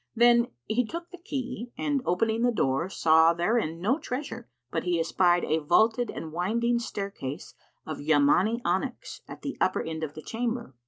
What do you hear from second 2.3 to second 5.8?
the door,[FN#50] saw therein no treasure but he espied a